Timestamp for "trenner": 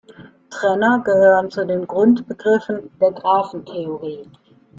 0.49-1.03